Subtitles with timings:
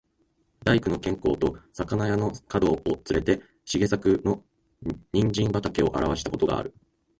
[0.65, 4.43] 大工の兼公と肴屋の角をつれて、茂作の
[5.13, 6.73] 人参畠をあらした事がある。